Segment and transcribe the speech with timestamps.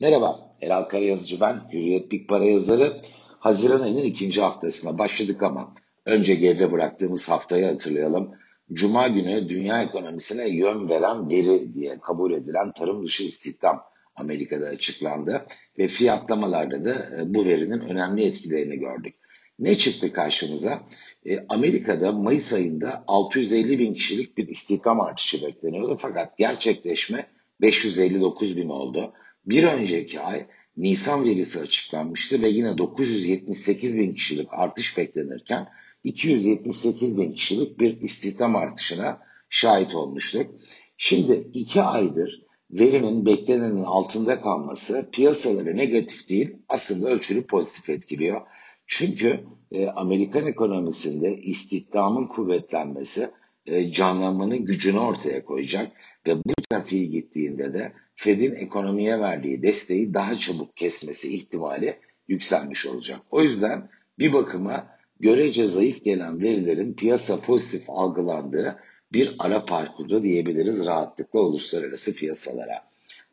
[0.00, 1.60] Merhaba, Eral Karayazıcı ben.
[1.72, 3.02] Hürriyet Big Para yazıları
[3.38, 5.74] Haziran ayının ikinci haftasına başladık ama
[6.06, 8.34] önce geride bıraktığımız haftayı hatırlayalım.
[8.72, 13.82] Cuma günü dünya ekonomisine yön veren veri diye kabul edilen tarım dışı istihdam
[14.16, 15.46] Amerika'da açıklandı
[15.78, 19.14] ve fiyatlamalarda da e, bu verinin önemli etkilerini gördük.
[19.58, 20.80] Ne çıktı karşımıza?
[21.26, 27.26] E, Amerika'da Mayıs ayında 650 bin kişilik bir istihdam artışı bekleniyordu fakat gerçekleşme
[27.60, 29.12] 559 bin oldu.
[29.46, 35.68] Bir önceki ay Nisan verisi açıklanmıştı ve yine 978 bin kişilik artış beklenirken
[36.04, 40.46] 278 bin kişilik bir istihdam artışına şahit olmuştuk.
[40.96, 48.40] Şimdi iki aydır verinin beklenenin altında kalması piyasaları negatif değil aslında ölçülü pozitif etkiliyor.
[48.86, 53.30] Çünkü e, Amerikan ekonomisinde istihdamın kuvvetlenmesi
[53.66, 55.92] e, canlanmanın gücünü ortaya koyacak
[56.26, 61.96] ve bu trafiği gittiğinde de Fed'in ekonomiye verdiği desteği daha çabuk kesmesi ihtimali
[62.28, 63.20] yükselmiş olacak.
[63.30, 64.86] O yüzden bir bakıma
[65.20, 68.78] görece zayıf gelen verilerin piyasa pozitif algılandığı
[69.12, 72.82] bir ara parkurda diyebiliriz rahatlıkla uluslararası piyasalara.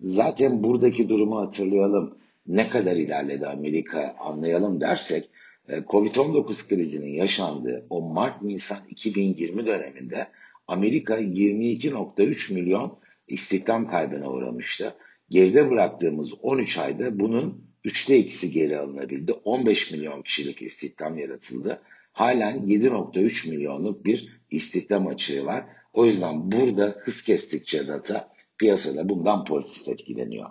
[0.02, 2.18] Zaten buradaki durumu hatırlayalım.
[2.48, 5.30] Ne kadar ilerledi Amerika anlayalım dersek
[5.70, 10.28] Covid-19 krizinin yaşandığı o Mart-Nisan 2020 döneminde
[10.68, 14.96] Amerika 22.3 milyon istihdam kaybına uğramıştı.
[15.30, 19.34] Geride bıraktığımız 13 ayda bunun üçte ikisi geri alınabildi.
[19.34, 21.82] 15 milyon kişilik istihdam yaratıldı.
[22.12, 25.66] Halen 7.3 milyonluk bir istihdam açığı var.
[25.94, 30.50] O yüzden burada hız kestikçe data piyasada bundan pozitif etkileniyor.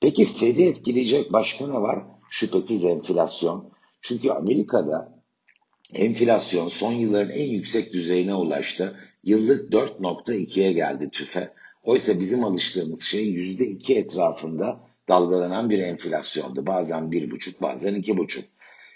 [0.00, 2.04] Peki Fed'i etkileyecek başka ne var?
[2.30, 3.71] Şüphesiz enflasyon.
[4.02, 5.22] Çünkü Amerika'da
[5.94, 8.96] enflasyon son yılların en yüksek düzeyine ulaştı.
[9.24, 11.52] Yıllık 4.2'ye geldi tüfe.
[11.82, 16.66] Oysa bizim alıştığımız şey yüzde iki etrafında dalgalanan bir enflasyondu.
[16.66, 18.44] Bazen bir buçuk, bazen iki buçuk.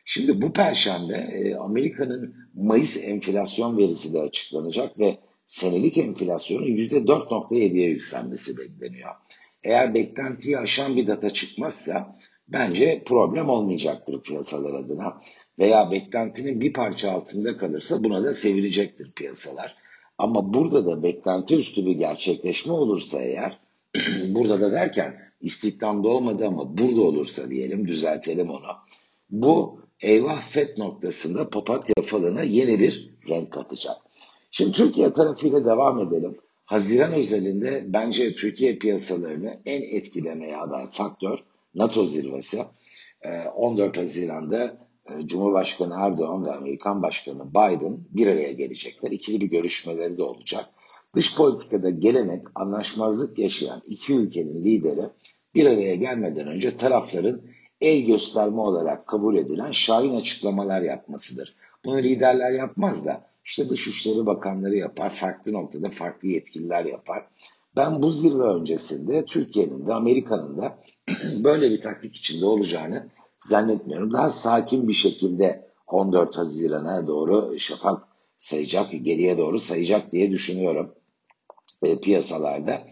[0.05, 7.89] Şimdi bu perşembe e, Amerika'nın Mayıs enflasyon verisi de açıklanacak ve senelik enflasyonun yüzde 4.7'ye
[7.89, 9.11] yükselmesi bekleniyor.
[9.65, 12.19] Eğer beklentiyi aşan bir data çıkmazsa
[12.49, 15.21] bence problem olmayacaktır piyasalar adına.
[15.59, 19.77] Veya beklentinin bir parça altında kalırsa buna da sevilecektir piyasalar.
[20.19, 23.59] Ama burada da beklenti üstü bir gerçekleşme olursa eğer,
[24.29, 28.77] burada da derken istihdamda olmadı ama burada olursa diyelim düzeltelim onu.
[29.31, 33.97] Bu eyvah FED noktasında papatya falına yeni bir renk katacak.
[34.51, 36.39] Şimdi Türkiye tarafıyla devam edelim.
[36.65, 41.39] Haziran özelinde bence Türkiye piyasalarını en etkilemeye aday faktör
[41.77, 42.59] NATO zirvesi.
[43.57, 44.77] 14 Haziran'da
[45.11, 49.11] e, Cumhurbaşkanı Erdoğan ve Amerikan Başkanı Biden bir araya gelecekler.
[49.11, 50.65] İkili bir görüşmeleri de olacak.
[51.15, 55.09] Dış politikada gelenek, anlaşmazlık yaşayan iki ülkenin lideri
[55.55, 57.43] bir araya gelmeden önce tarafların
[57.81, 61.57] el gösterme olarak kabul edilen şahin açıklamalar yapmasıdır.
[61.85, 67.27] Bunu liderler yapmaz da işte Dışişleri Bakanları yapar, farklı noktada farklı yetkililer yapar.
[67.77, 70.79] Ben bu zirve öncesinde Türkiye'nin de Amerika'nın da
[71.45, 74.13] böyle bir taktik içinde olacağını zannetmiyorum.
[74.13, 78.03] Daha sakin bir şekilde 14 Haziran'a doğru şafak
[78.39, 80.95] sayacak, geriye doğru sayacak diye düşünüyorum
[81.83, 82.83] e, piyasalarda.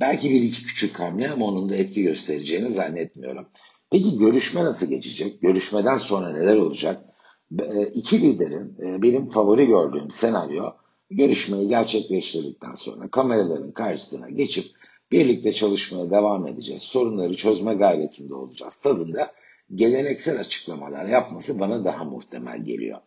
[0.00, 3.46] Belki bir iki küçük hamle ama onun da etki göstereceğini zannetmiyorum.
[3.90, 5.42] Peki görüşme nasıl geçecek?
[5.42, 7.04] Görüşmeden sonra neler olacak?
[7.60, 10.70] E, iki liderin e, benim favori gördüğüm senaryo
[11.16, 14.66] görüşmeyi gerçekleştirdikten sonra kameraların karşısına geçip
[15.12, 16.82] birlikte çalışmaya devam edeceğiz.
[16.82, 18.76] Sorunları çözme gayretinde olacağız.
[18.76, 19.32] Tadında
[19.74, 22.98] geleneksel açıklamalar yapması bana daha muhtemel geliyor.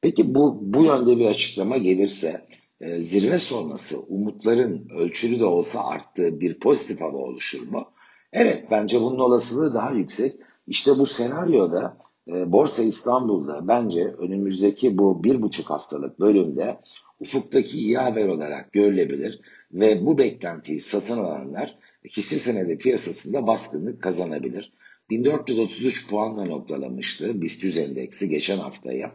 [0.00, 2.46] Peki bu bu yönde bir açıklama gelirse
[2.80, 7.92] e, zirve sonrası umutların ölçülü de olsa arttığı bir pozitif hava oluşur mu?
[8.32, 10.36] Evet bence bunun olasılığı daha yüksek.
[10.66, 16.80] İşte bu senaryoda e, Borsa İstanbul'da bence önümüzdeki bu bir buçuk haftalık bölümde
[17.20, 19.40] ufuktaki iyi haber olarak görülebilir
[19.72, 21.78] ve bu beklentiyi satın alanlar
[22.16, 24.72] hisse senedi piyasasında baskınlık kazanabilir.
[25.10, 29.14] 1433 puanla noktalamıştı BIST endeksi geçen haftaya.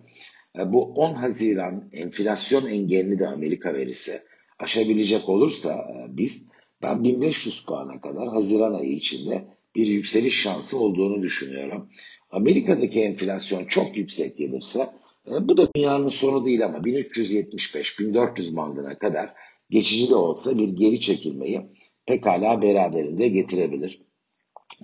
[0.60, 4.22] E, bu 10 Haziran enflasyon engelini de Amerika verisi
[4.60, 6.52] aşabilecek olursa e, BIST
[6.84, 11.90] ben 1500 puana kadar Haziran ayı içinde bir yükseliş şansı olduğunu düşünüyorum.
[12.32, 14.90] Amerika'daki enflasyon çok yüksek gelirse
[15.28, 19.34] e, bu da dünyanın sonu değil ama 1375-1400 bandına kadar
[19.70, 21.62] geçici de olsa bir geri çekilmeyi
[22.06, 24.02] pekala beraberinde getirebilir.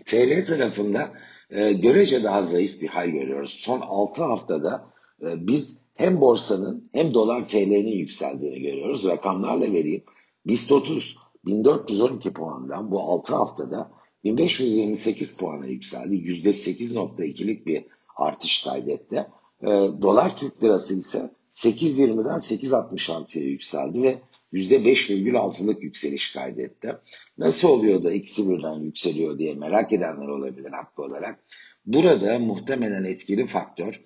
[0.06, 1.14] TL tarafında
[1.50, 3.50] e, görece daha zayıf bir hal görüyoruz.
[3.50, 4.86] Son 6 haftada
[5.22, 9.06] e, biz hem borsanın hem dolar TL'nin yükseldiğini görüyoruz.
[9.06, 10.04] Rakamlarla vereyim.
[10.46, 13.92] BIST 30 1412 puandan bu 6 haftada
[14.24, 16.16] 1528 puana yükseldi.
[16.16, 17.84] %8.2'lik bir
[18.16, 19.16] artış kaydetti.
[19.62, 19.68] E,
[20.02, 24.22] dolar Türk lirası ise 8.20'den 8.66'ya yükseldi ve
[24.54, 26.96] %5,6'lık yükseliş kaydetti.
[27.38, 31.44] Nasıl oluyor da ikisi birden yükseliyor diye merak edenler olabilir haklı olarak.
[31.86, 34.02] Burada muhtemelen etkili faktör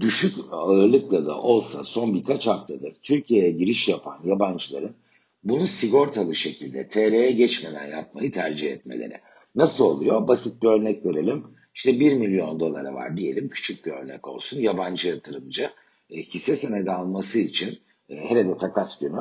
[0.00, 4.96] düşük ağırlıkla da olsa son birkaç haftadır Türkiye'ye giriş yapan yabancıların
[5.44, 9.20] bunu sigortalı şekilde TL'ye geçmeden yapmayı tercih etmeleri.
[9.54, 10.28] Nasıl oluyor?
[10.28, 11.44] Basit bir örnek verelim.
[11.74, 14.60] İşte 1 milyon dolara var diyelim küçük bir örnek olsun.
[14.60, 15.70] Yabancı yatırımcı
[16.10, 17.78] e, hisse senedi alması için
[18.08, 19.20] e, hele de takas günü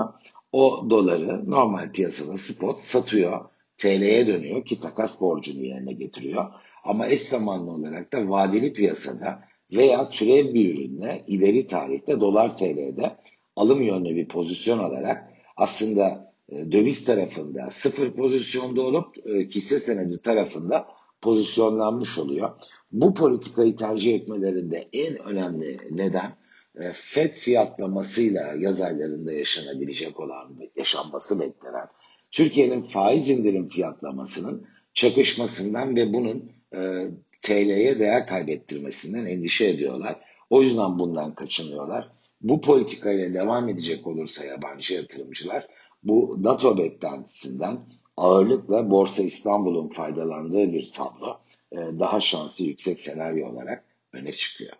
[0.51, 3.45] o doları normal piyasada spot satıyor.
[3.77, 6.45] TL'ye dönüyor ki takas borcunu yerine getiriyor.
[6.83, 9.44] Ama eş zamanlı olarak da vadeli piyasada
[9.74, 13.18] veya türev bir ürünle ileri tarihte dolar TL'de
[13.56, 15.29] alım yönlü bir pozisyon alarak
[15.60, 20.88] aslında e, döviz tarafında sıfır pozisyonda olup e, hisse senedi tarafında
[21.22, 22.50] pozisyonlanmış oluyor.
[22.92, 26.36] Bu politikayı tercih etmelerinde en önemli neden
[26.80, 31.88] e, FED fiyatlamasıyla yaz aylarında yaşanabilecek olan, yaşanması beklenen
[32.32, 37.08] Türkiye'nin faiz indirim fiyatlamasının çakışmasından ve bunun e,
[37.42, 40.20] TL'ye değer kaybettirmesinden endişe ediyorlar.
[40.50, 42.12] O yüzden bundan kaçınıyorlar.
[42.41, 45.68] Bu politikayla devam edecek olursa yabancı yatırımcılar
[46.03, 47.80] bu NATO beklentisinden
[48.18, 51.39] ağırlıkla Borsa İstanbul'un faydalandığı bir tablo
[51.71, 53.83] e, daha şansı yüksek senaryo olarak
[54.13, 54.74] öne çıkıyor.